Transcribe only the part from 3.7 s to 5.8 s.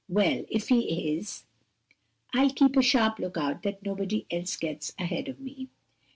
nobody else gets ahead of me."